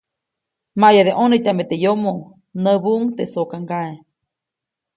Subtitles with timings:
[0.79, 2.29] ‒Maʼyade ʼnonätyame teʼ yomoʼ-,
[2.63, 3.93] näbuʼuŋ teʼ sokaŋgaʼe.